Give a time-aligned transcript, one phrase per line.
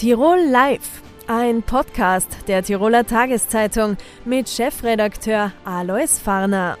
[0.00, 6.78] Tirol Live, ein Podcast der Tiroler Tageszeitung mit Chefredakteur Alois Farner.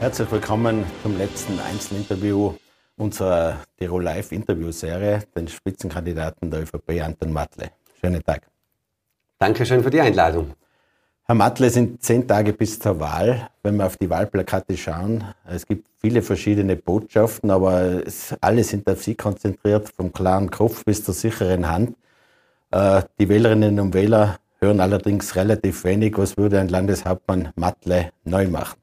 [0.00, 2.54] Herzlich willkommen zum letzten Einzelinterview
[2.96, 7.70] unserer Tirol Live Interviewserie, den Spitzenkandidaten der ÖVP Anton Matle.
[8.00, 8.46] Schönen Tag.
[9.38, 10.54] Dankeschön für die Einladung.
[11.24, 13.50] Herr Matle, es sind zehn Tage bis zur Wahl.
[13.62, 18.88] Wenn wir auf die Wahlplakate schauen, es gibt viele verschiedene Botschaften, aber es, alle sind
[18.88, 21.94] auf Sie konzentriert, vom klaren Kopf bis zur sicheren Hand.
[22.74, 26.18] Äh, die Wählerinnen und Wähler hören allerdings relativ wenig.
[26.18, 28.80] Was würde ein Landeshauptmann Matle neu machen?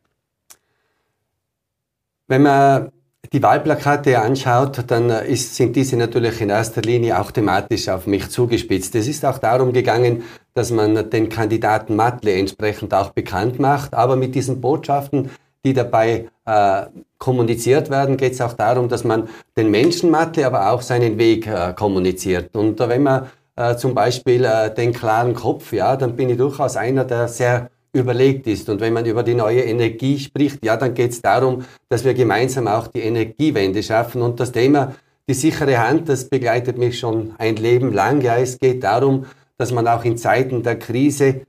[2.27, 2.91] Wenn man
[3.33, 8.29] die Wahlplakate anschaut, dann ist, sind diese natürlich in erster Linie auch thematisch auf mich
[8.29, 8.95] zugespitzt.
[8.95, 10.23] Es ist auch darum gegangen,
[10.53, 13.93] dass man den Kandidaten Matle entsprechend auch bekannt macht.
[13.93, 15.31] Aber mit diesen Botschaften,
[15.65, 16.83] die dabei äh,
[17.17, 19.27] kommuniziert werden, geht es auch darum, dass man
[19.57, 22.55] den Menschen Matle, aber auch seinen Weg äh, kommuniziert.
[22.55, 23.29] Und äh, wenn man
[23.61, 27.69] äh, zum Beispiel äh, den klaren Kopf, ja, dann bin ich durchaus einer, der sehr
[27.93, 28.69] überlegt ist.
[28.69, 32.13] Und wenn man über die neue Energie spricht, ja, dann geht es darum, dass wir
[32.13, 34.21] gemeinsam auch die Energiewende schaffen.
[34.21, 34.95] Und das Thema,
[35.27, 38.21] die sichere Hand, das begleitet mich schon ein Leben lang.
[38.21, 39.25] Ja, es geht darum,
[39.57, 41.41] dass man auch in Zeiten der Krise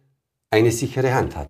[0.50, 1.48] eine sichere Hand hat.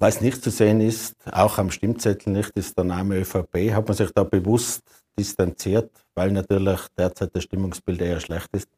[0.00, 3.72] Was nicht zu sehen ist, auch am Stimmzettel nicht, ist der Name ÖVP.
[3.72, 4.82] Hat man sich da bewusst
[5.18, 8.68] distanziert, weil natürlich derzeit das Stimmungsbild eher schlecht ist?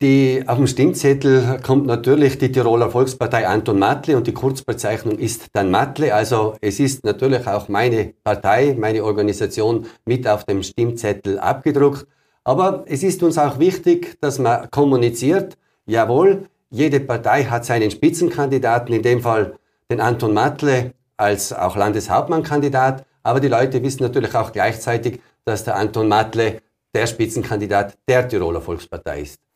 [0.00, 5.48] Die, auf dem Stimmzettel kommt natürlich die Tiroler Volkspartei Anton Matle und die Kurzbezeichnung ist
[5.54, 6.14] dann Matle.
[6.14, 12.06] Also es ist natürlich auch meine Partei, meine Organisation mit auf dem Stimmzettel abgedruckt.
[12.44, 18.94] Aber es ist uns auch wichtig, dass man kommuniziert, jawohl, jede Partei hat seinen Spitzenkandidaten,
[18.94, 19.58] in dem Fall
[19.90, 23.04] den Anton Matle als auch Landeshauptmannkandidat.
[23.24, 26.62] Aber die Leute wissen natürlich auch gleichzeitig, dass der Anton Matle
[26.94, 29.47] der Spitzenkandidat der Tiroler Volkspartei ist.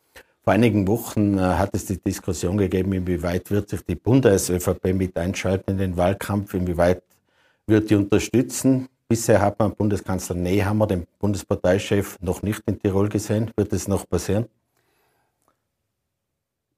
[0.44, 5.16] Vor einigen Wochen äh, hat es die Diskussion gegeben, inwieweit wird sich die Bundes-ÖVP mit
[5.16, 7.02] einschalten in den Wahlkampf, inwieweit
[7.68, 8.88] wird die unterstützen.
[9.06, 13.52] Bisher hat man Bundeskanzler Nehammer, den Bundesparteichef, noch nicht in Tirol gesehen.
[13.56, 14.46] Wird es noch passieren?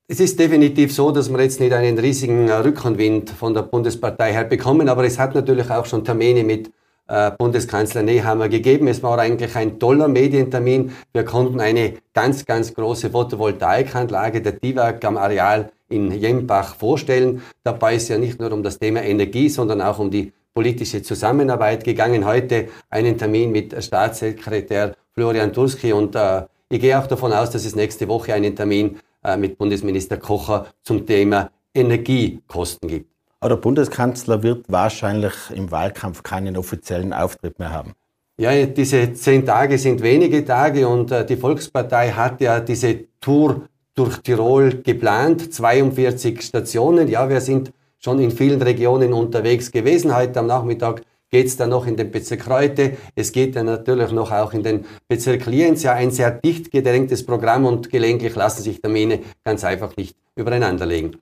[0.09, 4.44] Es ist definitiv so, dass wir jetzt nicht einen riesigen Rückenwind von der Bundespartei her
[4.44, 6.71] bekommen, aber es hat natürlich auch schon Termine mit äh,
[7.06, 8.88] Bundeskanzler Nehammer gegeben.
[8.88, 10.92] Es war eigentlich ein toller Medientermin.
[11.12, 17.43] Wir konnten eine ganz, ganz große Photovoltaikanlage der TIWAG am Areal in Jembach vorstellen.
[17.62, 21.84] Dabei ist ja nicht nur um das Thema Energie, sondern auch um die politische Zusammenarbeit
[21.84, 22.25] gegangen.
[22.25, 27.64] Heute einen Termin mit Staatssekretär Florian Turski und äh, ich gehe auch davon aus, dass
[27.64, 33.13] es nächste Woche einen Termin äh, mit Bundesminister Kocher zum Thema Energiekosten gibt.
[33.44, 37.93] Aber der Bundeskanzler wird wahrscheinlich im Wahlkampf keinen offiziellen Auftritt mehr haben.
[38.38, 43.69] Ja, diese zehn Tage sind wenige Tage und äh, die Volkspartei hat ja diese Tour
[43.94, 47.06] durch Tirol geplant, 42 Stationen.
[47.09, 50.16] Ja, wir sind schon in vielen Regionen unterwegs gewesen.
[50.16, 52.97] Heute am Nachmittag geht es dann noch in den Bezirk Reute.
[53.15, 55.82] Es geht dann natürlich noch auch in den Bezirk Lienz.
[55.82, 60.87] Ja, ein sehr dicht gedrängtes Programm und gelegentlich lassen sich Termine ganz einfach nicht übereinander
[60.87, 61.19] legen.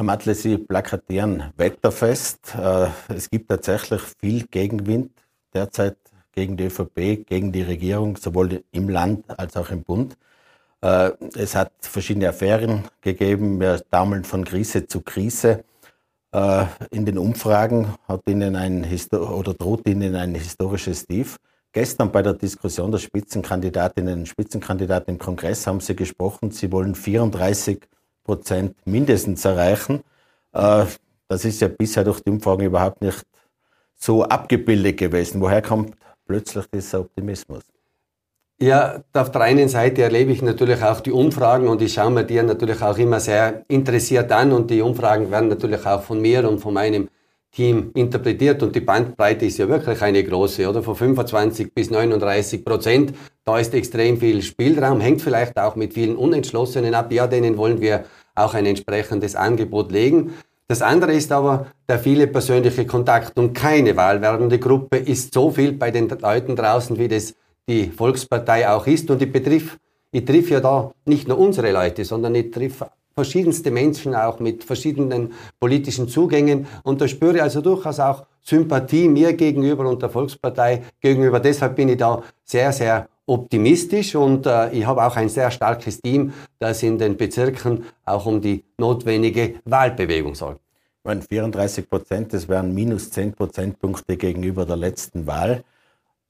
[0.00, 2.54] Herr Matle, Sie plakatieren wetterfest.
[2.54, 5.10] Äh, es gibt tatsächlich viel Gegenwind
[5.52, 5.98] derzeit
[6.32, 10.16] gegen die ÖVP, gegen die Regierung, sowohl im Land als auch im Bund.
[10.80, 13.60] Äh, es hat verschiedene Affären gegeben.
[13.60, 15.64] Wir taumeln von Krise zu Krise.
[16.32, 21.36] Äh, in den Umfragen hat Ihnen ein oder droht Ihnen ein historisches Tief.
[21.72, 26.94] Gestern bei der Diskussion der Spitzenkandidatinnen und Spitzenkandidaten im Kongress haben Sie gesprochen, Sie wollen
[26.94, 27.86] 34
[28.30, 30.04] Prozent mindestens erreichen.
[30.52, 30.84] Äh,
[31.26, 33.22] das ist ja bisher durch die Umfragen überhaupt nicht
[33.96, 35.40] so abgebildet gewesen.
[35.40, 35.96] Woher kommt
[36.26, 37.62] plötzlich dieser Optimismus?
[38.60, 42.24] Ja, auf der einen Seite erlebe ich natürlich auch die Umfragen und ich schaue mir
[42.24, 46.48] die natürlich auch immer sehr interessiert an und die Umfragen werden natürlich auch von mir
[46.48, 47.08] und von meinem
[47.52, 50.84] Team interpretiert und die Bandbreite ist ja wirklich eine große, oder?
[50.84, 53.12] Von 25 bis 39 Prozent.
[53.44, 57.10] Da ist extrem viel Spielraum, hängt vielleicht auch mit vielen Unentschlossenen ab.
[57.12, 58.04] Ja, denen wollen wir
[58.34, 60.34] auch ein entsprechendes Angebot legen.
[60.68, 65.72] Das andere ist aber der viele persönliche Kontakt und keine wahlwerbende Gruppe ist so viel
[65.72, 67.34] bei den Leuten draußen, wie das
[67.68, 69.10] die Volkspartei auch ist.
[69.10, 69.78] Und ich betriff,
[70.12, 72.84] ich triff ja da nicht nur unsere Leute, sondern ich triff
[73.14, 79.08] verschiedenste Menschen auch mit verschiedenen politischen Zugängen und da spüre ich also durchaus auch Sympathie
[79.08, 81.40] mir gegenüber und der Volkspartei gegenüber.
[81.40, 86.00] Deshalb bin ich da sehr, sehr optimistisch und äh, ich habe auch ein sehr starkes
[86.00, 90.60] Team, das in den Bezirken auch um die notwendige Wahlbewegung sorgt.
[91.04, 95.62] Meine 34 Prozent, das wären minus 10 Prozentpunkte gegenüber der letzten Wahl.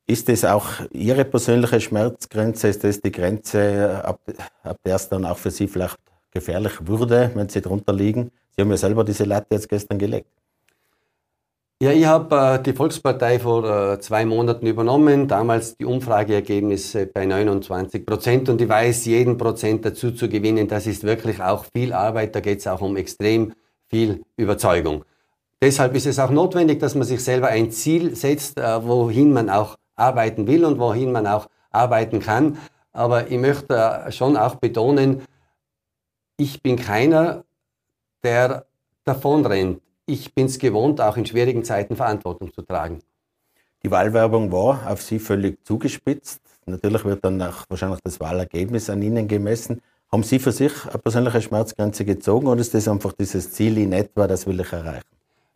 [0.06, 2.68] Ist das auch Ihre persönliche Schmerzgrenze?
[2.68, 4.20] Ist das die Grenze, ab,
[4.62, 5.98] ab der es dann auch für Sie vielleicht
[6.30, 8.30] gefährlich würde, wenn Sie drunter liegen?
[8.54, 10.28] Sie haben ja selber diese Latte jetzt gestern gelegt.
[11.82, 17.24] Ja, ich habe äh, die Volkspartei vor äh, zwei Monaten übernommen, damals die Umfrageergebnisse bei
[17.24, 21.94] 29 Prozent und ich weiß, jeden Prozent dazu zu gewinnen, das ist wirklich auch viel
[21.94, 23.54] Arbeit, da geht es auch um extrem
[23.88, 25.06] viel Überzeugung.
[25.62, 29.48] Deshalb ist es auch notwendig, dass man sich selber ein Ziel setzt, äh, wohin man
[29.48, 32.58] auch arbeiten will und wohin man auch arbeiten kann.
[32.92, 35.22] Aber ich möchte äh, schon auch betonen,
[36.36, 37.44] ich bin keiner,
[38.22, 38.66] der
[39.06, 42.98] davonrennt ich bin es gewohnt, auch in schwierigen Zeiten Verantwortung zu tragen.
[43.82, 46.40] Die Wahlwerbung war auf Sie völlig zugespitzt.
[46.66, 49.80] Natürlich wird dann auch wahrscheinlich das Wahlergebnis an Ihnen gemessen.
[50.12, 53.92] Haben Sie für sich eine persönliche Schmerzgrenze gezogen oder ist das einfach dieses Ziel in
[53.92, 55.06] etwa, das will ich erreichen?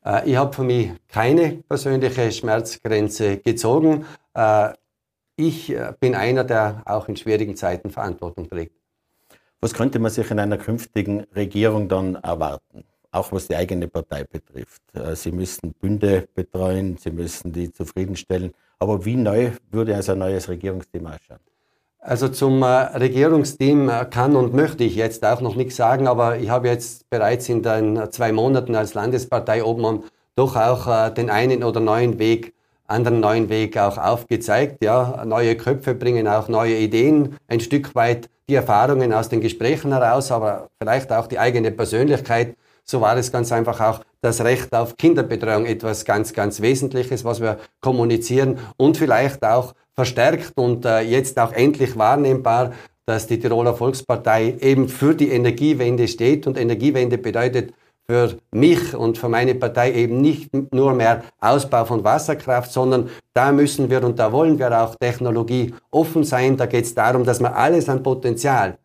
[0.04, 4.06] Äh, ich habe für mich keine persönliche Schmerzgrenze gezogen.
[4.34, 4.72] Äh,
[5.36, 8.76] ich äh, bin einer, der auch in schwierigen Zeiten Verantwortung trägt.
[9.60, 12.84] Was könnte man sich in einer künftigen Regierung dann erwarten?
[13.14, 14.82] Auch was die eigene Partei betrifft.
[14.93, 18.52] Äh, sie müssten Bünde betreuen, sie müssen die zufriedenstellen.
[18.78, 21.38] Aber wie neu würde also ein neues Regierungsteam ausschauen?
[22.00, 26.38] Also zum äh, Regierungsteam äh, kann und möchte ich jetzt auch noch nichts sagen, aber
[26.38, 30.02] ich habe jetzt bereits in den zwei Monaten als Landespartei Obmann
[30.37, 32.55] doch auch den einen oder neuen Weg,
[32.88, 34.82] anderen neuen Weg auch aufgezeigt.
[34.82, 39.93] Ja, neue Köpfe bringen auch neue Ideen, ein Stück weit die Erfahrungen aus den Gesprächen
[39.93, 44.72] heraus, aber vielleicht auch die eigene Persönlichkeit so war es ganz einfach auch das Recht
[44.75, 51.00] auf Kinderbetreuung etwas ganz, ganz Wesentliches, was wir kommunizieren und vielleicht auch verstärkt und äh,
[51.00, 52.72] jetzt auch endlich wahrnehmbar,
[53.06, 57.75] dass die Tiroler Volkspartei eben für die Energiewende steht und Energiewende bedeutet
[58.06, 63.50] für mich und für meine Partei eben nicht nur mehr Ausbau von Wasserkraft, sondern da
[63.50, 66.56] müssen wir und da wollen wir auch Technologie offen sein.
[66.56, 68.78] Da geht es darum, dass wir alles an Potenzial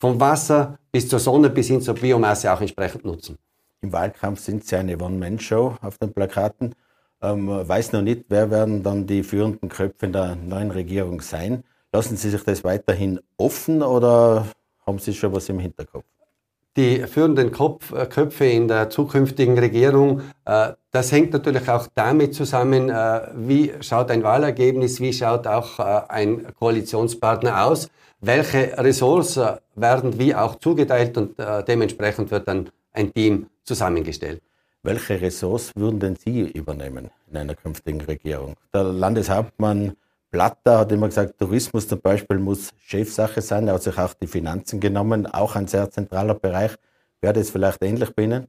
[0.00, 3.38] vom Wasser bis zur Sonne bis hin zur Biomasse auch entsprechend nutzen.
[3.84, 6.74] Im Wahlkampf sind sie eine One-Man-Show auf den Plakaten.
[7.20, 11.64] Ähm, weiß noch nicht, wer werden dann die führenden Köpfe in der neuen Regierung sein.
[11.92, 14.46] Lassen Sie sich das weiterhin offen oder
[14.86, 16.06] haben Sie schon was im Hinterkopf?
[16.78, 22.34] Die führenden Kopf, äh, Köpfe in der zukünftigen Regierung, äh, das hängt natürlich auch damit
[22.34, 27.90] zusammen, äh, wie schaut ein Wahlergebnis, wie schaut auch äh, ein Koalitionspartner aus,
[28.22, 29.38] welche Ressorts
[29.74, 34.40] werden wie auch zugeteilt und äh, dementsprechend wird dann ein Team zusammengestellt.
[34.82, 38.54] Welche Ressorts würden denn Sie übernehmen in einer künftigen Regierung?
[38.72, 39.94] Der Landeshauptmann
[40.30, 43.68] Platter hat immer gesagt, Tourismus zum Beispiel muss Chefsache sein.
[43.68, 46.72] Er hat sich auch die Finanzen genommen, auch ein sehr zentraler Bereich.
[47.20, 48.48] Wäre das vielleicht ähnlich bei Ihnen?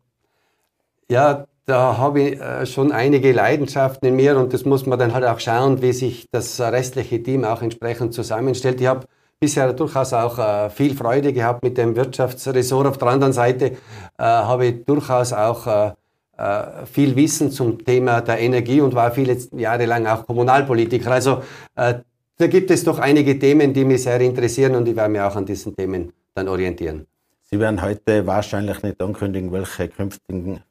[1.09, 5.13] Ja, da habe ich äh, schon einige Leidenschaften in mir und das muss man dann
[5.13, 8.81] halt auch schauen, wie sich das restliche Team auch entsprechend zusammenstellt.
[8.81, 9.05] Ich habe
[9.45, 12.87] bisher durchaus auch äh, viel Freude gehabt mit dem Wirtschaftsressort.
[12.87, 13.75] Auf der anderen Seite äh,
[14.17, 15.91] habe ich durchaus auch äh,
[16.37, 21.11] äh, viel Wissen zum Thema der Energie und war viele Jahre lang auch Kommunalpolitiker.
[21.11, 21.43] Also
[21.75, 21.93] äh,
[22.37, 25.35] da gibt es doch einige Themen, die mich sehr interessieren und ich werde mich auch
[25.35, 27.05] an diesen Themen dann orientieren.
[27.43, 29.89] Sie werden heute wahrscheinlich nicht ankündigen, welche,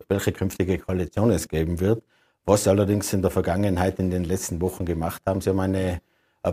[0.09, 2.03] welche künftige Koalition es geben wird.
[2.45, 6.01] Was Sie allerdings in der Vergangenheit, in den letzten Wochen gemacht haben, Sie haben eine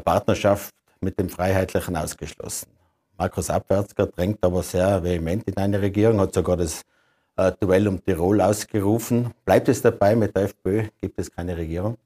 [0.05, 2.69] Partnerschaft mit dem Freiheitlichen ausgeschlossen.
[3.17, 6.81] Markus Abwärtsger drängt aber sehr vehement in eine Regierung, hat sogar das
[7.37, 9.31] äh, Duell um Tirol ausgerufen.
[9.45, 11.97] Bleibt es dabei, mit der FPÖ gibt es keine Regierung?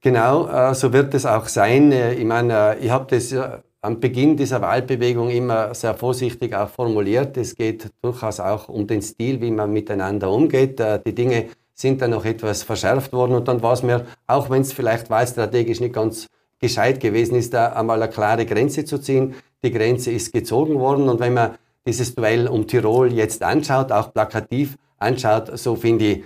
[0.00, 1.92] Genau, äh, so wird es auch sein.
[1.92, 6.54] Äh, ich meine, äh, ich habe das äh, am Beginn dieser Wahlbewegung immer sehr vorsichtig
[6.54, 7.36] auch formuliert.
[7.36, 10.82] Es geht durchaus auch um den Stil, wie man miteinander umgeht.
[11.06, 14.62] Die Dinge sind dann noch etwas verschärft worden und dann war es mir, auch wenn
[14.62, 16.26] es vielleicht wahlstrategisch nicht ganz
[16.58, 19.34] gescheit gewesen ist, da einmal eine klare Grenze zu ziehen.
[19.62, 24.12] Die Grenze ist gezogen worden und wenn man dieses Duell um Tirol jetzt anschaut, auch
[24.12, 26.24] plakativ anschaut, so finde ich,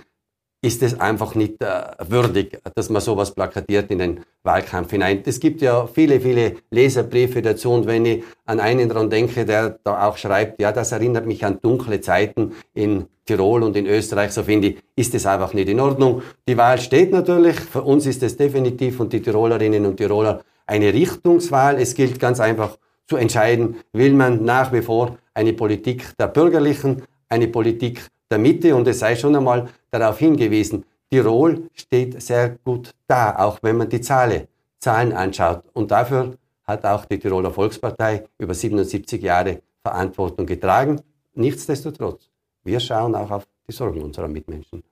[0.63, 5.23] ist es einfach nicht äh, würdig, dass man sowas plakatiert in den Wahlkampf hinein.
[5.25, 9.79] Es gibt ja viele, viele Leserbriefe dazu und wenn ich an einen daran denke, der
[9.83, 14.31] da auch schreibt, ja, das erinnert mich an dunkle Zeiten in Tirol und in Österreich,
[14.31, 16.21] so finde ich, ist es einfach nicht in Ordnung.
[16.47, 20.93] Die Wahl steht natürlich, für uns ist es definitiv und die Tirolerinnen und Tiroler eine
[20.93, 21.79] Richtungswahl.
[21.79, 22.77] Es gilt ganz einfach
[23.07, 28.75] zu entscheiden, will man nach wie vor eine Politik der Bürgerlichen, eine Politik der Mitte
[28.75, 33.89] und es sei schon einmal darauf hingewiesen, Tirol steht sehr gut da, auch wenn man
[33.89, 34.47] die Zahlen,
[34.79, 35.63] Zahlen anschaut.
[35.73, 41.01] Und dafür hat auch die Tiroler Volkspartei über 77 Jahre Verantwortung getragen.
[41.33, 42.29] Nichtsdestotrotz,
[42.63, 44.83] wir schauen auch auf die Sorgen unserer Mitmenschen.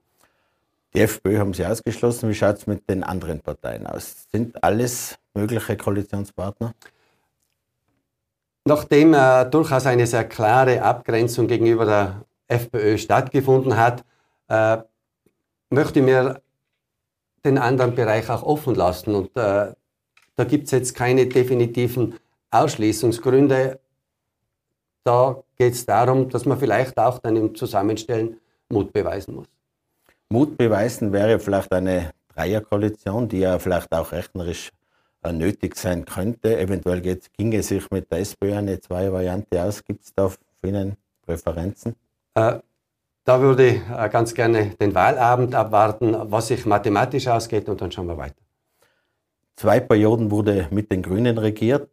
[0.94, 2.30] Die FPÖ haben Sie ausgeschlossen.
[2.30, 4.28] Wie schaut es mit den anderen Parteien aus?
[4.32, 6.74] Sind alles mögliche Koalitionspartner?
[8.66, 14.04] Nachdem äh, durchaus eine sehr klare Abgrenzung gegenüber der FPÖ stattgefunden hat,
[14.50, 14.78] äh,
[15.70, 16.42] möchte mir
[17.46, 19.16] den anderen Bereich auch offen lassen.
[19.16, 19.74] Und äh,
[20.36, 22.16] da gibt es jetzt keine definitiven
[22.52, 23.80] Ausschließungsgründe.
[25.04, 28.38] Da geht es darum, dass man vielleicht auch dann im Zusammenstellen
[28.70, 29.48] Mut beweisen muss.
[30.30, 34.72] Mut beweisen wäre vielleicht eine Dreierkoalition, die ja vielleicht auch rechnerisch
[35.24, 36.60] äh, nötig sein könnte.
[36.60, 37.02] Eventuell
[37.38, 39.84] ginge sich mit der SPÖ eine Zwei-Variante aus.
[39.84, 41.96] Gibt es da für Ihnen Präferenzen?
[42.36, 42.60] Äh,
[43.24, 47.92] da würde ich äh, ganz gerne den Wahlabend abwarten, was sich mathematisch ausgeht und dann
[47.92, 48.42] schauen wir weiter.
[49.56, 51.90] Zwei Perioden wurde mit den Grünen regiert.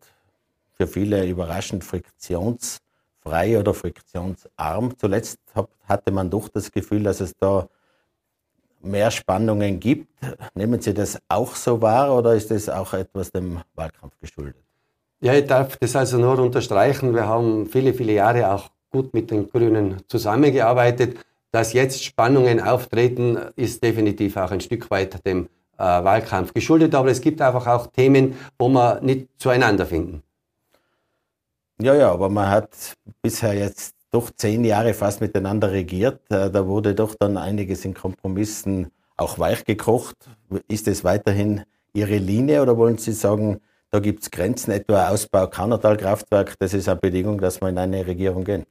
[0.74, 4.96] Für viele überraschend friktionsfrei oder friktionsarm.
[4.98, 5.40] Zuletzt
[5.88, 7.68] hatte man doch das Gefühl, dass es da
[8.80, 10.08] mehr Spannungen gibt.
[10.54, 14.62] Nehmen Sie das auch so wahr oder ist das auch etwas dem Wahlkampf geschuldet?
[15.20, 17.14] Ja, ich darf das also nur unterstreichen.
[17.14, 21.18] Wir haben viele, viele Jahre auch gut mit den Grünen zusammengearbeitet.
[21.52, 25.48] Dass jetzt Spannungen auftreten, ist definitiv auch ein Stück weit dem
[25.78, 26.94] äh, Wahlkampf geschuldet.
[26.94, 30.22] Aber es gibt einfach auch Themen, wo wir nicht zueinander finden.
[31.80, 32.70] Ja, ja, aber man hat
[33.22, 36.20] bisher jetzt doch zehn Jahre fast miteinander regiert.
[36.30, 40.16] Äh, da wurde doch dann einiges in Kompromissen auch weichgekocht.
[40.68, 41.62] Ist es weiterhin
[41.92, 43.60] Ihre Linie oder wollen Sie sagen,
[43.90, 48.06] da gibt es Grenzen, etwa Ausbau Kaunertal-Kraftwerk, das ist eine Bedingung, dass wir in eine
[48.06, 48.66] Regierung gehen?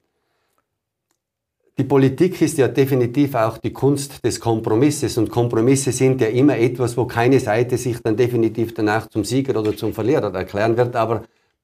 [1.77, 6.57] Die Politik ist ja definitiv auch die Kunst des Kompromisses und Kompromisse sind ja immer
[6.57, 10.95] etwas, wo keine Seite sich dann definitiv danach zum Sieger oder zum Verlierer erklären wird,
[10.95, 11.23] aber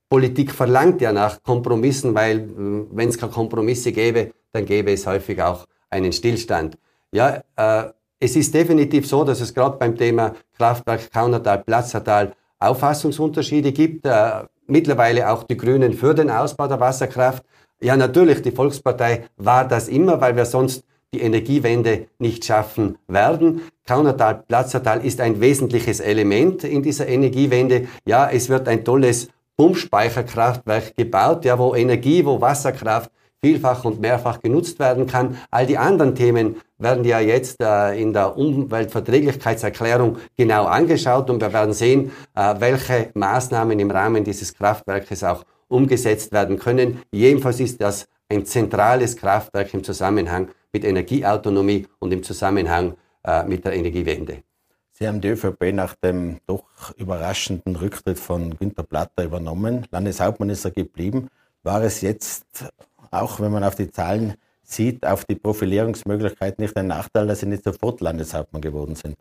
[0.10, 5.08] Politik verlangt ja nach Kompromissen, weil äh, wenn es keine Kompromisse gäbe, dann gäbe es
[5.08, 6.78] häufig auch einen Stillstand.
[7.14, 13.72] Ja, äh, es ist definitiv so, dass es gerade beim Thema Kraftwerk Kaunertal, Platzertal Auffassungsunterschiede
[13.72, 14.06] gibt.
[14.06, 17.46] Äh, mittlerweile auch die Grünen für den Ausbau der Wasserkraft.
[17.84, 20.84] Ja, natürlich, die Volkspartei war das immer, weil wir sonst
[21.14, 23.62] die Energiewende nicht schaffen werden.
[23.86, 27.88] Kaunertal, Platzertal ist ein wesentliches Element in dieser Energiewende.
[28.06, 33.12] Ja, es wird ein tolles Pumpspeicherkraftwerk gebaut, ja, wo Energie, wo Wasserkraft
[33.44, 35.38] vielfach und mehrfach genutzt werden kann.
[35.50, 41.52] All die anderen Themen werden ja jetzt äh, in der Umweltverträglichkeitserklärung genau angeschaut und wir
[41.52, 47.02] werden sehen, äh, welche Maßnahmen im Rahmen dieses Kraftwerkes auch umgesetzt werden können.
[47.12, 53.66] Jedenfalls ist das ein zentrales Kraftwerk im Zusammenhang mit Energieautonomie und im Zusammenhang äh, mit
[53.66, 54.44] der Energiewende.
[54.92, 59.88] Sie haben die ÖVP nach dem doch überraschenden Rücktritt von Günter Platter übernommen.
[59.92, 61.28] Landeshauptmann ist er geblieben.
[61.64, 62.66] War es jetzt,
[63.10, 67.48] auch wenn man auf die Zahlen sieht, auf die Profilierungsmöglichkeit nicht ein Nachteil, dass Sie
[67.48, 69.16] nicht sofort Landeshauptmann geworden sind?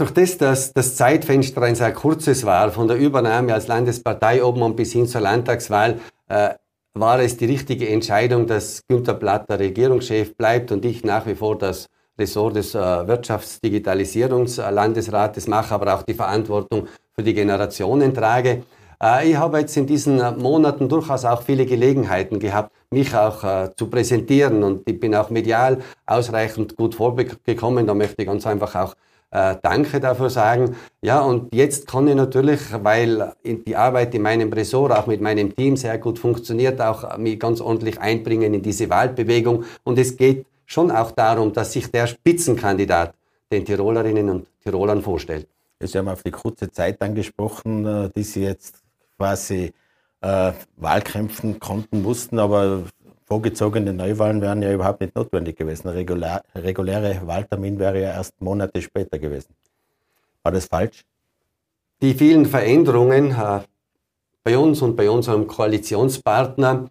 [0.00, 4.92] Durch das, dass das Zeitfenster ein sehr kurzes war, von der Übernahme als Landesparteiobmann bis
[4.92, 6.54] hin zur Landtagswahl, äh,
[6.94, 11.58] war es die richtige Entscheidung, dass Günter Platter Regierungschef bleibt und ich nach wie vor
[11.58, 11.84] das
[12.18, 18.62] Ressort des äh, Wirtschaftsdigitalisierungslandesrates mache, aber auch die Verantwortung für die Generationen trage.
[19.02, 23.68] Äh, ich habe jetzt in diesen Monaten durchaus auch viele Gelegenheiten gehabt, mich auch äh,
[23.76, 27.86] zu präsentieren und ich bin auch medial ausreichend gut vorgekommen.
[27.86, 28.94] Da möchte ich ganz einfach auch
[29.30, 30.76] äh, Danke dafür sagen.
[31.02, 35.54] Ja, und jetzt kann ich natürlich, weil die Arbeit in meinem Ressort auch mit meinem
[35.54, 39.64] Team sehr gut funktioniert, auch mich ganz ordentlich einbringen in diese Wahlbewegung.
[39.84, 43.14] Und es geht schon auch darum, dass sich der Spitzenkandidat
[43.50, 45.48] den Tirolerinnen und Tirolern vorstellt.
[45.82, 48.82] Sie haben auf die kurze Zeit angesprochen, äh, die Sie jetzt
[49.16, 49.72] quasi
[50.20, 52.82] äh, Wahlkämpfen konnten mussten, aber
[53.30, 55.84] vorgezogene Neuwahlen wären ja überhaupt nicht notwendig gewesen.
[55.84, 59.54] Der regulär, reguläre Wahltermin wäre ja erst Monate später gewesen.
[60.42, 61.04] War das falsch?
[62.02, 63.60] Die vielen Veränderungen äh,
[64.42, 66.90] bei uns und bei unserem Koalitionspartner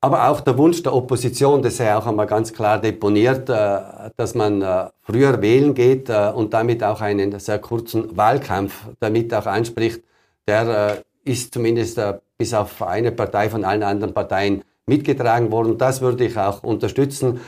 [0.00, 4.34] aber auch der Wunsch der Opposition, das sei auch einmal ganz klar deponiert, äh, dass
[4.34, 9.46] man äh, früher wählen geht äh, und damit auch einen sehr kurzen Wahlkampf damit auch
[9.46, 10.02] anspricht,
[10.46, 12.00] der ist zumindest
[12.38, 15.78] bis auf eine Partei von allen anderen Parteien mitgetragen worden.
[15.78, 17.40] Das würde ich auch unterstützen.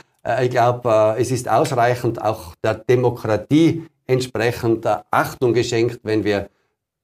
[0.42, 6.50] Ich glaube, es ist ausreichend auch der Demokratie entsprechend Achtung geschenkt, wenn wir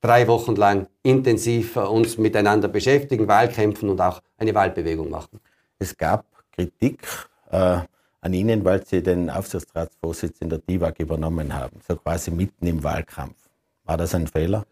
[0.01, 5.41] drei Wochen lang intensiv uns miteinander beschäftigen, Wahlkämpfen und auch eine Wahlbewegung machen.
[5.79, 7.07] Es gab Kritik
[7.51, 7.79] äh,
[8.21, 12.83] an Ihnen, weil Sie den Aufsichtsratsvorsitz in der DIVAG übernommen haben, so quasi mitten im
[12.83, 13.37] Wahlkampf.
[13.85, 14.65] War das ein Fehler?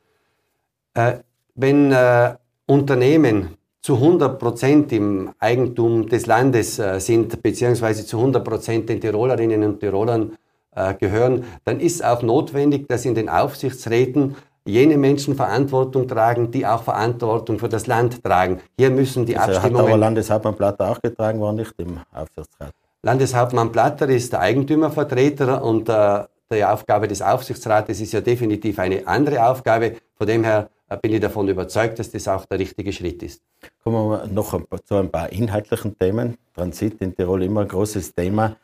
[0.95, 1.19] Äh,
[1.55, 2.35] wenn äh,
[2.67, 8.99] Unternehmen zu 100 Prozent im Eigentum des Landes äh, sind, beziehungsweise zu 100 Prozent den
[8.99, 10.39] Tirolerinnen und Tirolern
[10.75, 16.67] äh, gehören, dann ist auch notwendig, dass in den Aufsichtsräten jene Menschen Verantwortung tragen, die
[16.67, 18.61] auch Verantwortung für das Land tragen.
[18.79, 19.83] Hier müssen die also Abstimmungen...
[19.83, 22.73] Hat aber Landeshauptmann Platter auch getragen, war nicht im Aufsichtsrat?
[23.03, 29.07] Landeshauptmann Platter ist der Eigentümervertreter und äh, die Aufgabe des Aufsichtsrates ist ja definitiv eine
[29.07, 29.97] andere Aufgabe.
[30.17, 33.43] Von dem her bin ich davon überzeugt, dass das auch der richtige Schritt ist.
[33.83, 36.37] Kommen wir noch zu ein paar inhaltlichen Themen.
[36.55, 38.57] Transit in Tirol immer ein großes Thema.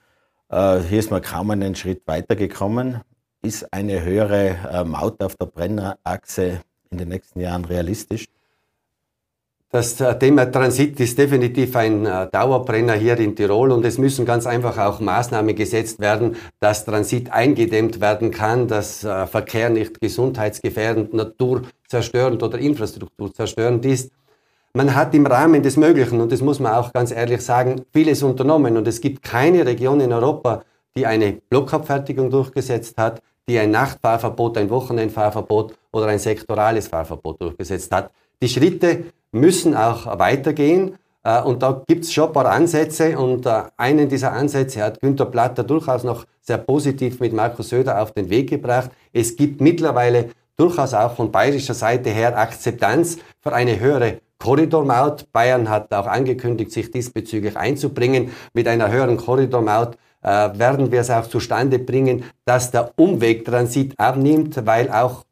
[0.49, 3.01] Äh, hier ist man kaum einen Schritt weitergekommen.
[3.43, 6.61] Ist eine höhere äh, Maut auf der Brennerachse
[6.91, 8.27] in den nächsten Jahren realistisch?
[9.73, 14.77] Das Thema Transit ist definitiv ein Dauerbrenner hier in Tirol und es müssen ganz einfach
[14.79, 22.59] auch Maßnahmen gesetzt werden, dass Transit eingedämmt werden kann, dass Verkehr nicht gesundheitsgefährdend, naturzerstörend oder
[22.59, 24.11] infrastrukturzerstörend ist.
[24.75, 28.25] Man hat im Rahmen des Möglichen, und das muss man auch ganz ehrlich sagen, vieles
[28.25, 30.65] unternommen und es gibt keine Region in Europa,
[30.97, 37.93] die eine Blockabfertigung durchgesetzt hat, die ein Nachtfahrverbot, ein Wochenendfahrverbot oder ein sektorales Fahrverbot durchgesetzt
[37.93, 38.11] hat.
[38.43, 40.97] Die Schritte müssen auch weitergehen.
[41.23, 45.01] Äh, und da gibt es schon ein paar Ansätze und äh, einen dieser Ansätze hat
[45.01, 48.91] Günter Platter durchaus noch sehr positiv mit Markus Söder auf den Weg gebracht.
[49.13, 55.31] Es gibt mittlerweile durchaus auch von bayerischer Seite her Akzeptanz für eine höhere Korridormaut.
[55.33, 58.31] Bayern hat auch angekündigt, sich diesbezüglich einzubringen.
[58.55, 64.67] Mit einer höheren Korridormaut äh, werden wir es auch zustande bringen, dass der Umwegtransit abnimmt,
[64.67, 65.25] weil auch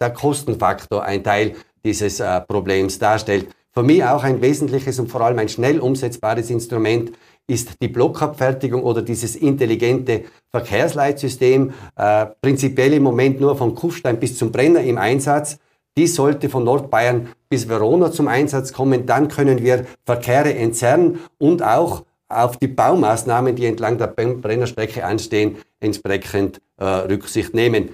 [0.00, 1.54] der Kostenfaktor ein Teil
[1.86, 3.48] dieses äh, Problems darstellt.
[3.72, 7.12] Für mich auch ein wesentliches und vor allem ein schnell umsetzbares Instrument
[7.46, 14.36] ist die Blockabfertigung oder dieses intelligente Verkehrsleitsystem, äh, prinzipiell im Moment nur von Kufstein bis
[14.36, 15.58] zum Brenner im Einsatz.
[15.96, 19.06] Die sollte von Nordbayern bis Verona zum Einsatz kommen.
[19.06, 25.56] Dann können wir Verkehre entzerren und auch auf die Baumaßnahmen, die entlang der Brennerstrecke anstehen,
[25.78, 27.90] entsprechend äh, Rücksicht nehmen.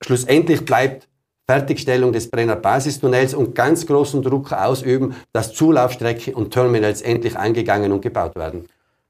[0.00, 1.08] Schlussendlich bleibt
[1.50, 7.90] Fertigstellung des Brenner Basistunnels und ganz großen Druck ausüben, dass Zulaufstrecke und Terminals endlich angegangen
[7.90, 8.66] und gebaut werden.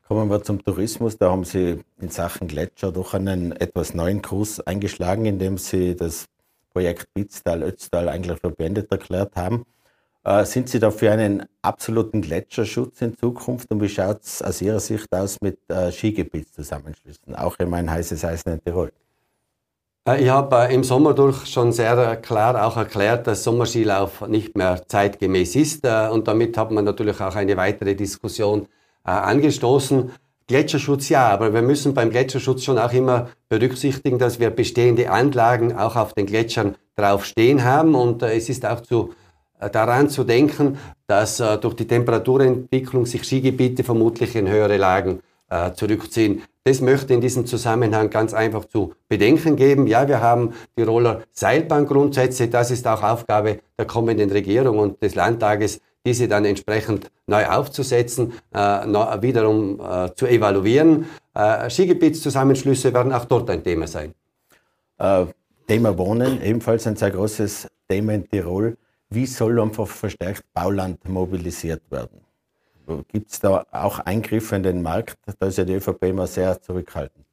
[0.07, 1.18] Kommen wir zum Tourismus.
[1.18, 6.27] Da haben Sie in Sachen Gletscher doch einen etwas neuen Kurs eingeschlagen, indem Sie das
[6.72, 9.66] Projekt Bitztal, Ötztal eigentlich für beendet erklärt haben.
[10.22, 14.62] Äh, sind Sie da für einen absoluten Gletscherschutz in Zukunft und wie schaut es aus
[14.62, 18.92] Ihrer Sicht aus mit äh, Skigebietszusammenschlüssen, auch in mein heißes Eisen in Tirol?
[20.09, 24.57] Äh, ich habe äh, im Sommer durch schon sehr klar auch erklärt, dass Sommerskilauf nicht
[24.57, 28.66] mehr zeitgemäß ist äh, und damit hat man natürlich auch eine weitere Diskussion
[29.05, 30.11] äh, angestoßen.
[30.47, 35.77] Gletscherschutz ja, aber wir müssen beim Gletscherschutz schon auch immer berücksichtigen, dass wir bestehende Anlagen
[35.77, 39.11] auch auf den Gletschern drauf stehen haben und äh, es ist auch zu,
[39.61, 45.21] äh, daran zu denken, dass äh, durch die Temperaturentwicklung sich Skigebiete vermutlich in höhere Lagen
[45.50, 46.42] äh, zurückziehen.
[46.64, 49.87] Das möchte in diesem Zusammenhang ganz einfach zu bedenken geben.
[49.87, 52.48] Ja, wir haben die Roller Seilbahngrundsätze.
[52.48, 58.32] Das ist auch Aufgabe der kommenden Regierung und des Landtages, diese dann entsprechend neu aufzusetzen,
[58.52, 61.06] äh, wiederum äh, zu evaluieren.
[61.34, 64.14] Äh, Skigebietszusammenschlüsse werden auch dort ein Thema sein.
[64.98, 65.26] Äh,
[65.66, 68.76] Thema Wohnen, ebenfalls ein sehr großes Thema in Tirol.
[69.11, 72.27] Wie soll einfach verstärkt Bauland mobilisiert werden?
[73.09, 75.18] Gibt es da auch Eingriffe in den Markt?
[75.38, 77.24] Da ist ja die ÖVP immer sehr zurückhaltend.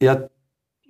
[0.00, 0.28] Ja,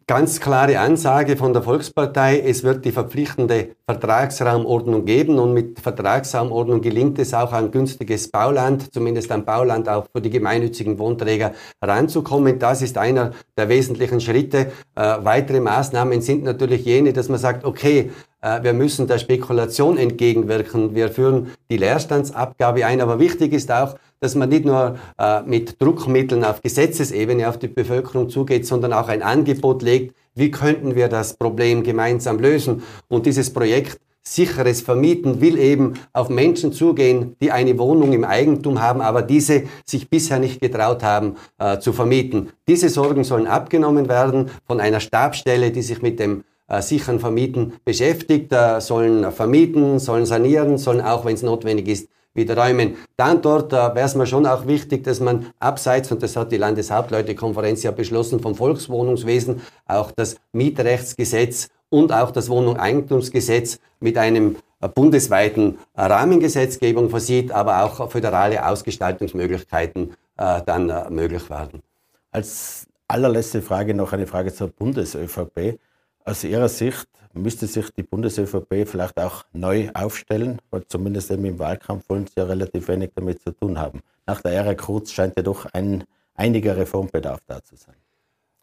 [0.08, 6.80] ganz klare Ansage von der Volkspartei, es wird die verpflichtende Vertragsraumordnung geben und mit Vertragsraumordnung
[6.80, 12.60] gelingt es auch an günstiges Bauland, zumindest an Bauland auch für die gemeinnützigen Wohnträger heranzukommen.
[12.60, 14.72] Das ist einer der wesentlichen Schritte.
[14.94, 20.94] Äh, weitere Maßnahmen sind natürlich jene, dass man sagt, okay, wir müssen der Spekulation entgegenwirken.
[20.94, 25.80] Wir führen die Leerstandsabgabe ein, aber wichtig ist auch, dass man nicht nur äh, mit
[25.80, 31.08] Druckmitteln auf Gesetzesebene auf die Bevölkerung zugeht, sondern auch ein Angebot legt, wie könnten wir
[31.08, 32.82] das Problem gemeinsam lösen.
[33.08, 38.82] Und dieses Projekt sicheres Vermieten will eben auf Menschen zugehen, die eine Wohnung im Eigentum
[38.82, 42.50] haben, aber diese sich bisher nicht getraut haben äh, zu vermieten.
[42.66, 47.74] Diese Sorgen sollen abgenommen werden von einer Stabstelle, die sich mit dem äh, sicheren Vermieten
[47.84, 52.96] beschäftigt, äh, sollen vermieten, sollen sanieren, sollen auch, wenn es notwendig ist, wieder räumen.
[53.16, 56.52] Dann dort äh, wäre es mir schon auch wichtig, dass man abseits, und das hat
[56.52, 64.56] die Landeshauptleutekonferenz ja beschlossen, vom Volkswohnungswesen auch das Mietrechtsgesetz und auch das Wohnungseigentumsgesetz mit einem
[64.94, 71.82] bundesweiten Rahmengesetzgebung versieht, aber auch föderale Ausgestaltungsmöglichkeiten äh, dann äh, möglich werden.
[72.30, 75.78] Als allerletzte Frage noch eine Frage zur Bundes-ÖVP.
[76.26, 82.08] Aus Ihrer Sicht müsste sich die Bundes-ÖVP vielleicht auch neu aufstellen, weil zumindest im Wahlkampf
[82.08, 84.00] wollen Sie ja relativ wenig damit zu tun haben.
[84.26, 87.94] Nach der Ära Kurz scheint ja doch ein einiger Reformbedarf da zu sein.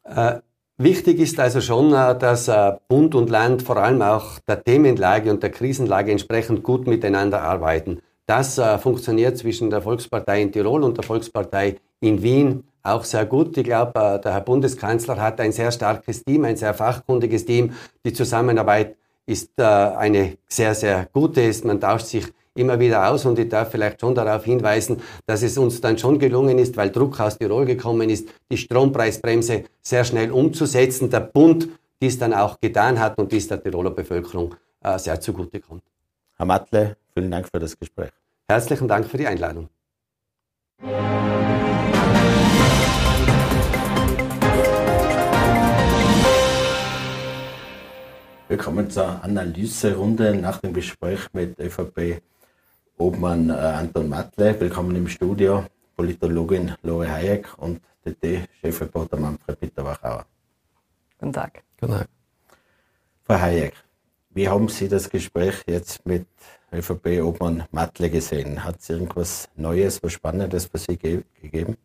[0.03, 0.41] Äh,
[0.77, 5.31] wichtig ist also schon, äh, dass äh, Bund und Land vor allem auch der Themenlage
[5.31, 8.01] und der Krisenlage entsprechend gut miteinander arbeiten.
[8.25, 13.25] Das äh, funktioniert zwischen der Volkspartei in Tirol und der Volkspartei in Wien auch sehr
[13.25, 13.57] gut.
[13.57, 17.73] Ich glaube, äh, der Herr Bundeskanzler hat ein sehr starkes Team, ein sehr fachkundiges Team.
[18.05, 21.41] Die Zusammenarbeit ist äh, eine sehr, sehr gute.
[21.41, 21.65] Ist.
[21.65, 25.57] Man tauscht sich immer wieder aus und ich darf vielleicht schon darauf hinweisen, dass es
[25.57, 30.31] uns dann schon gelungen ist, weil Druck aus Tirol gekommen ist, die Strompreisbremse sehr schnell
[30.31, 31.09] umzusetzen.
[31.09, 31.67] Der Bund
[32.01, 35.83] dies dann auch getan hat und dies der Tiroler Bevölkerung äh, sehr zugutekommt.
[36.35, 38.11] Herr Matle, vielen Dank für das Gespräch.
[38.47, 39.69] Herzlichen Dank für die Einladung.
[48.49, 54.59] Wir kommen zur Analyserunde nach dem Gespräch mit ÖVP-Obmann äh, Anton Matle.
[54.59, 60.25] Willkommen im Studio, Politologin Lore Hayek und DT-Chefreporter Manfred Peter-Wachauer.
[61.17, 61.63] Guten Tag.
[61.79, 62.09] Guten Tag.
[63.23, 63.73] Frau Hayek,
[64.31, 66.27] wie haben Sie das Gespräch jetzt mit
[66.73, 68.63] ÖVP-Obmann Matle gesehen?
[68.63, 71.77] Hat es irgendwas Neues, was Spannendes für Sie ge gegeben?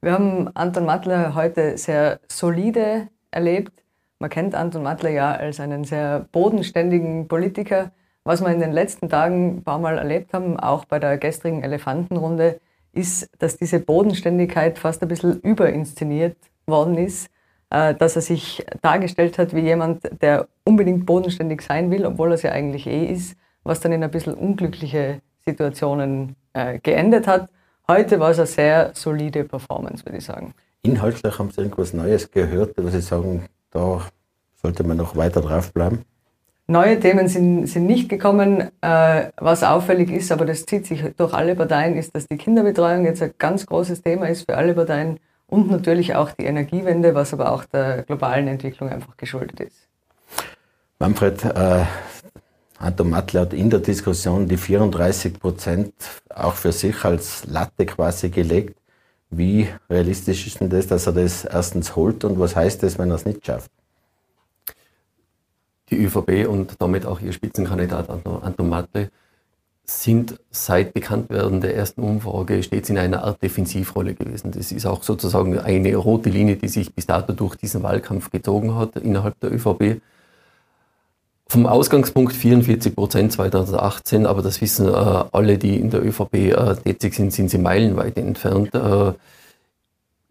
[0.00, 3.84] Wir haben Anton Matle heute sehr solide erlebt
[4.24, 7.90] man kennt Anton Mattler ja als einen sehr bodenständigen Politiker.
[8.24, 11.62] Was wir in den letzten Tagen ein paar Mal erlebt haben, auch bei der gestrigen
[11.62, 12.58] Elefantenrunde,
[12.92, 17.28] ist, dass diese Bodenständigkeit fast ein bisschen überinszeniert worden ist.
[17.68, 22.36] Äh, dass er sich dargestellt hat wie jemand, der unbedingt bodenständig sein will, obwohl er
[22.36, 27.48] es ja eigentlich eh ist, was dann in ein bisschen unglückliche Situationen äh, geendet hat.
[27.88, 30.54] Heute war es eine sehr solide Performance, würde ich sagen.
[30.82, 34.02] Inhaltlich haben Sie irgendwas Neues gehört, was Sie sagen, da
[34.62, 36.04] sollte man noch weiter draufbleiben.
[36.66, 38.70] Neue Themen sind, sind nicht gekommen.
[38.80, 43.04] Äh, was auffällig ist, aber das zieht sich durch alle Parteien, ist, dass die Kinderbetreuung
[43.04, 47.34] jetzt ein ganz großes Thema ist für alle Parteien und natürlich auch die Energiewende, was
[47.34, 49.88] aber auch der globalen Entwicklung einfach geschuldet ist.
[50.98, 51.84] Manfred, äh,
[52.84, 55.94] Anton Matle hat in der Diskussion die 34 Prozent
[56.28, 58.76] auch für sich als Latte quasi gelegt.
[59.30, 63.10] Wie realistisch ist denn das, dass er das erstens holt und was heißt das, wenn
[63.10, 63.70] er es nicht schafft?
[65.88, 69.10] Die ÖVP und damit auch ihr Spitzenkandidat Anton Matle
[69.86, 74.50] sind seit Bekanntwerden der ersten Umfrage stets in einer Art Defensivrolle gewesen.
[74.50, 78.74] Das ist auch sozusagen eine rote Linie, die sich bis dato durch diesen Wahlkampf gezogen
[78.74, 80.00] hat innerhalb der ÖVP.
[81.46, 86.74] Vom Ausgangspunkt 44 Prozent 2018, aber das wissen äh, alle, die in der ÖVP äh,
[86.76, 88.74] tätig sind, sind sie meilenweit entfernt.
[88.74, 89.12] Äh,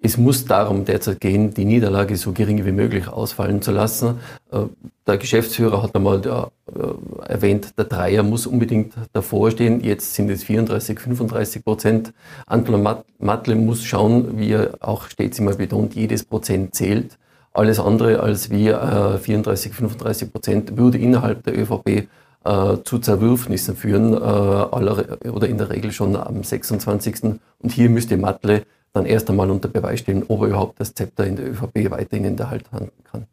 [0.06, 4.20] es muss darum derzeit gehen, die Niederlage so gering wie möglich ausfallen zu lassen.
[4.52, 4.64] Äh,
[5.08, 9.82] der Geschäftsführer hat einmal der, äh, erwähnt, der Dreier muss unbedingt davor stehen.
[9.82, 12.14] Jetzt sind es 34, 35 Prozent.
[12.48, 12.86] Anton
[13.18, 17.18] Matle muss schauen, wie er auch stets immer betont, jedes Prozent zählt.
[17.54, 22.08] Alles andere als wir, äh, 34, 35 Prozent, würde innerhalb der ÖVP
[22.46, 27.40] äh, zu Zerwürfnissen führen, äh, aller, oder in der Regel schon am 26.
[27.60, 31.26] Und hier müsste Matle dann erst einmal unter Beweis stellen, ob er überhaupt das Zepter
[31.26, 33.28] in der ÖVP weiterhin in der Hand halten kann.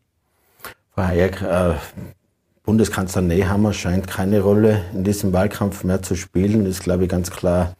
[0.94, 1.74] Frau Hayek, äh,
[2.62, 7.30] Bundeskanzler Nehammer scheint keine Rolle in diesem Wahlkampf mehr zu spielen, ist, glaube ich, ganz
[7.30, 7.74] klar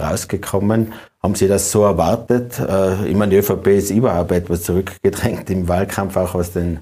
[0.00, 0.92] herausgekommen.
[1.22, 2.58] Haben Sie das so erwartet?
[2.58, 6.80] Äh, ich meine, die ÖVP ist überhaupt etwas zurückgedrängt im Wahlkampf, auch was den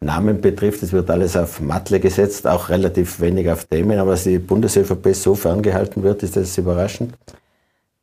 [0.00, 0.82] Namen betrifft.
[0.82, 3.98] Es wird alles auf Matle gesetzt, auch relativ wenig auf Themen.
[3.98, 7.14] Aber dass die Bundes-ÖVP so ferngehalten wird, ist das überraschend?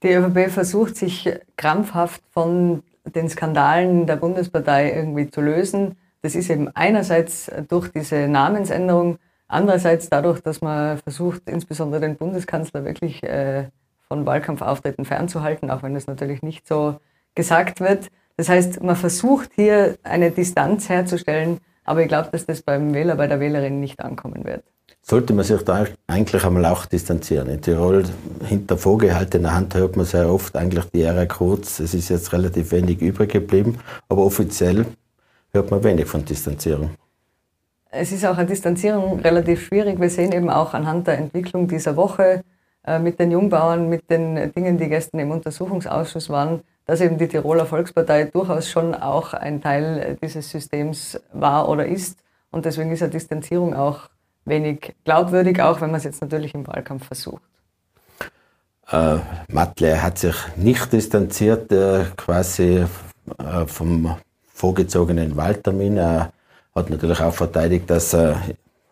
[0.01, 5.95] Die ÖVP versucht sich krampfhaft von den Skandalen der Bundespartei irgendwie zu lösen.
[6.21, 12.85] Das ist eben einerseits durch diese Namensänderung, andererseits dadurch, dass man versucht, insbesondere den Bundeskanzler
[12.85, 13.65] wirklich äh,
[14.13, 16.97] von Wahlkampfauftritten fernzuhalten, auch wenn das natürlich nicht so
[17.33, 18.09] gesagt wird.
[18.37, 23.15] Das heißt, man versucht hier eine Distanz herzustellen, aber ich glaube, dass das beim Wähler,
[23.15, 24.63] bei der Wählerin nicht ankommen wird.
[25.01, 27.49] Sollte man sich da eigentlich einmal auch distanzieren?
[27.49, 28.03] In Tirol
[28.45, 31.79] hinter vorgehaltener Hand hört man sehr oft eigentlich die Ära kurz.
[31.79, 34.85] Es ist jetzt relativ wenig übrig geblieben, aber offiziell
[35.51, 36.91] hört man wenig von Distanzierung.
[37.89, 39.99] Es ist auch eine Distanzierung relativ schwierig.
[39.99, 42.43] Wir sehen eben auch anhand der Entwicklung dieser Woche,
[43.01, 47.65] mit den Jungbauern, mit den Dingen, die gestern im Untersuchungsausschuss waren, dass eben die Tiroler
[47.65, 52.19] Volkspartei durchaus schon auch ein Teil dieses Systems war oder ist.
[52.51, 54.09] Und deswegen ist eine Distanzierung auch
[54.45, 57.41] wenig glaubwürdig, auch wenn man es jetzt natürlich im Wahlkampf versucht.
[58.91, 59.17] Äh,
[59.47, 62.85] Matle hat sich nicht distanziert, äh, quasi
[63.39, 64.17] äh, vom
[64.53, 65.97] vorgezogenen Wahltermin.
[65.97, 66.31] Er
[66.75, 68.41] hat natürlich auch verteidigt, dass er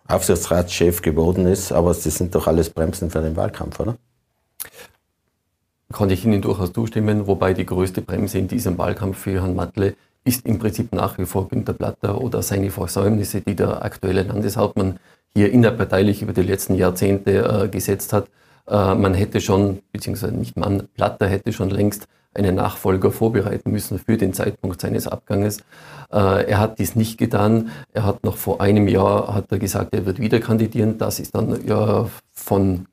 [0.07, 3.95] Aufsichtsratschef geworden ist, aber das sind doch alles Bremsen für den Wahlkampf, oder?
[5.91, 9.95] Kann ich Ihnen durchaus zustimmen, wobei die größte Bremse in diesem Wahlkampf für Herrn Matle
[10.23, 14.99] ist im Prinzip nach wie vor Günter Platter oder seine Versäumnisse, die der aktuelle Landeshauptmann
[15.33, 18.27] hier innerparteilich über die letzten Jahrzehnte äh, gesetzt hat.
[18.67, 23.99] Äh, man hätte schon, beziehungsweise nicht man, Platter hätte schon längst einen Nachfolger vorbereiten müssen
[23.99, 25.59] für den Zeitpunkt seines Abganges.
[26.11, 27.71] Äh, er hat dies nicht getan.
[27.93, 30.97] Er hat noch vor einem Jahr hat er gesagt, er wird wieder kandidieren.
[30.97, 32.87] Das ist dann ja von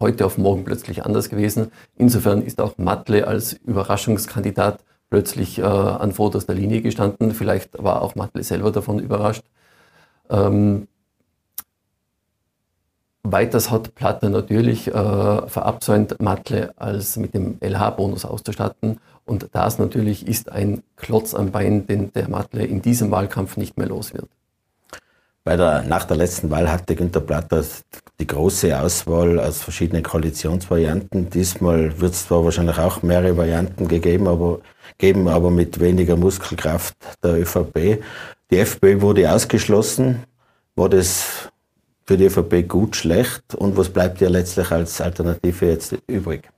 [0.00, 1.72] heute auf morgen plötzlich anders gewesen.
[1.96, 7.32] Insofern ist auch Matle als Überraschungskandidat plötzlich äh, an vorderster Linie gestanden.
[7.32, 9.42] Vielleicht war auch Matle selber davon überrascht.
[10.30, 10.86] Ähm,
[13.32, 19.00] Weiters hat Platter natürlich äh, verabsäumt, Matle als mit dem LH-Bonus auszustatten.
[19.24, 23.76] Und das natürlich ist ein Klotz am Bein, den der Matle in diesem Wahlkampf nicht
[23.76, 24.28] mehr los wird.
[25.44, 27.64] Bei der, nach der letzten Wahl hatte Günter Platter
[28.20, 31.30] die große Auswahl aus verschiedenen Koalitionsvarianten.
[31.30, 34.60] Diesmal wird es zwar wahrscheinlich auch mehrere Varianten gegeben, aber,
[34.98, 38.02] geben, aber mit weniger Muskelkraft der ÖVP.
[38.50, 40.24] Die FPÖ wurde ausgeschlossen.
[40.74, 41.47] War das
[42.08, 46.48] für die ÖVP gut, schlecht und was bleibt ihr letztlich als Alternative jetzt übrig?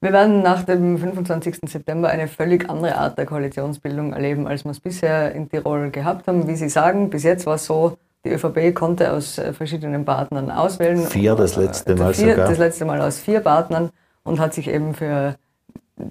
[0.00, 1.58] Wir werden nach dem 25.
[1.66, 6.26] September eine völlig andere Art der Koalitionsbildung erleben, als wir es bisher in Tirol gehabt
[6.26, 6.48] haben.
[6.48, 10.50] Wie Sie sagen, bis jetzt war es so, die ÖVP konnte aus äh, verschiedenen Partnern
[10.50, 11.06] auswählen.
[11.06, 12.48] Vier das letzte Mal vier, sogar.
[12.48, 13.90] Das letzte Mal aus vier Partnern
[14.24, 15.36] und hat sich eben für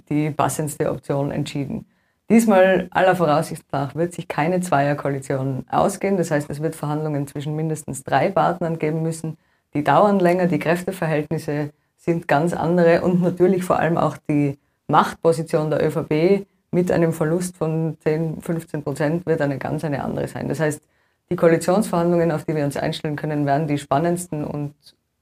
[0.10, 1.86] die passendste Option entschieden.
[2.32, 6.15] Diesmal aller Voraussicht nach wird sich keine Zweierkoalition ausgehen.
[6.15, 9.38] Das heißt, es wird Verhandlungen zwischen mindestens drei Partnern geben müssen.
[9.74, 15.72] Die dauern länger, die Kräfteverhältnisse sind ganz andere und natürlich vor allem auch die Machtposition
[15.72, 20.48] der ÖVP mit einem Verlust von 10, 15 Prozent wird eine ganz eine andere sein.
[20.48, 20.82] Das heißt,
[21.30, 24.74] die Koalitionsverhandlungen, auf die wir uns einstellen können, werden die spannendsten und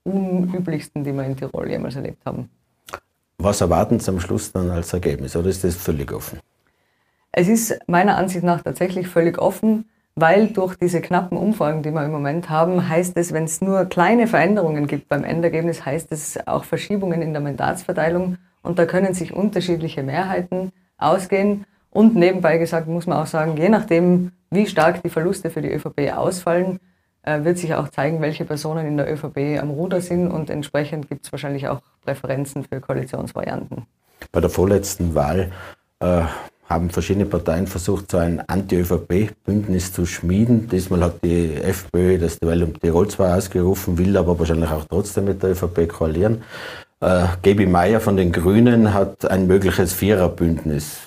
[0.04, 2.52] unüblichsten, die wir in Tirol jemals erlebt haben.
[3.40, 6.38] Was erwarten Sie am Schluss dann als Ergebnis oder ist das völlig offen?
[7.32, 12.04] Es ist meiner Ansicht nach tatsächlich völlig offen, weil durch diese knappen Umfragen, die wir
[12.04, 16.40] im Moment haben, heißt es, wenn es nur kleine Veränderungen gibt beim Endergebnis, heißt es
[16.48, 21.66] auch Verschiebungen in der Mandatsverteilung und da können sich unterschiedliche Mehrheiten ausgehen.
[21.92, 25.72] Und nebenbei gesagt muss man auch sagen, je nachdem, wie stark die Verluste für die
[25.72, 26.80] ÖVP ausfallen,
[27.24, 31.10] äh, wird sich auch zeigen, welche Personen in der ÖVP am Ruder sind und entsprechend
[31.10, 33.86] gibt es wahrscheinlich auch Präferenzen für Koalitionsvarianten.
[34.32, 35.52] Bei der vorletzten Wahl
[36.00, 36.24] äh,
[36.70, 40.70] haben verschiedene Parteien versucht, so ein Anti-ÖVP-Bündnis zu schmieden.
[40.70, 45.26] Diesmal hat die FPÖ das Duell um Tirol zwar ausgerufen, will aber wahrscheinlich auch trotzdem
[45.26, 46.44] mit der ÖVP koalieren.
[47.02, 51.00] Äh, Gaby Meyer von den Grünen hat ein mögliches Viererbündnis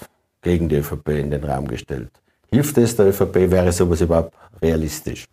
[0.42, 2.10] gegen die ÖVP in den Raum gestellt.
[2.50, 3.50] Hilft es der ÖVP?
[3.50, 5.26] Wäre sowas überhaupt realistisch?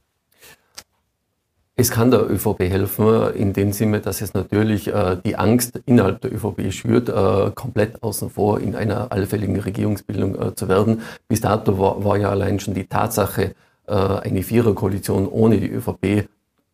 [1.79, 6.19] Es kann der ÖVP helfen, in dem Sinne, dass es natürlich äh, die Angst innerhalb
[6.19, 11.03] der ÖVP schürt, äh, komplett außen vor in einer allfälligen Regierungsbildung äh, zu werden.
[11.29, 13.55] Bis dato war, war, ja allein schon die Tatsache,
[13.87, 16.27] äh, eine Viererkoalition ohne die ÖVP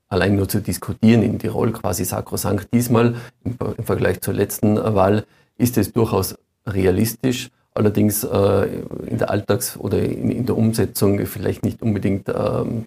[0.09, 2.73] allein nur zu diskutieren in Tirol quasi sakrosankt.
[2.73, 3.13] Diesmal
[3.43, 7.51] im, im Vergleich zur letzten Wahl ist es durchaus realistisch.
[7.75, 8.67] Allerdings äh,
[9.05, 12.85] in der Alltags- oder in, in, der Umsetzung vielleicht nicht unbedingt ähm,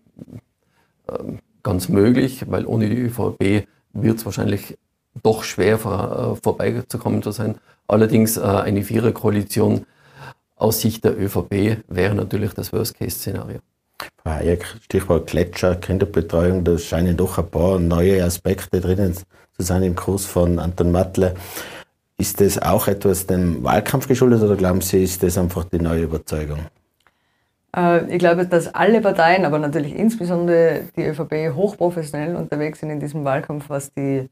[1.09, 4.78] ähm, ganz möglich, weil ohne die ÖVP wird es wahrscheinlich
[5.22, 7.57] doch schwer vor, äh, vorbeizukommen zu sein.
[7.87, 9.85] Allerdings äh, eine Viererkoalition
[10.57, 13.59] aus Sicht der ÖVP wäre natürlich das Worst-Case-Szenario.
[14.22, 19.83] Frau Hayek, Stichwort Gletscher, Kinderbetreuung, da scheinen doch ein paar neue Aspekte drinnen zu sein
[19.83, 21.35] im Kurs von Anton Matle.
[22.16, 26.04] Ist das auch etwas dem Wahlkampf geschuldet oder glauben Sie, ist das einfach die neue
[26.04, 26.61] Überzeugung?
[27.76, 33.00] Äh, ich glaube, dass alle Parteien, aber natürlich insbesondere die ÖVP, hochprofessionell unterwegs sind in
[33.00, 34.28] diesem Wahlkampf, was die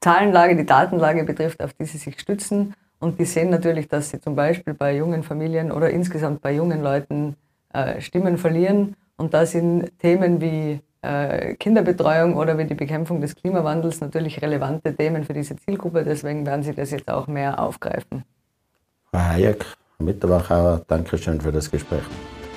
[0.00, 2.74] Zahlenlage, die Datenlage betrifft, auf die sie sich stützen.
[2.98, 6.82] Und die sehen natürlich, dass sie zum Beispiel bei jungen Familien oder insgesamt bei jungen
[6.82, 7.36] Leuten
[7.72, 8.96] äh, Stimmen verlieren.
[9.16, 14.94] Und da sind Themen wie äh, Kinderbetreuung oder wie die Bekämpfung des Klimawandels natürlich relevante
[14.94, 16.04] Themen für diese Zielgruppe.
[16.04, 18.24] Deswegen werden sie das jetzt auch mehr aufgreifen.
[19.10, 19.64] Frau Hayek,
[19.98, 22.04] Mitarbeiter, danke schön für das Gespräch.